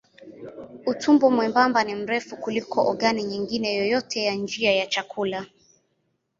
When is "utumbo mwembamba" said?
0.85-1.83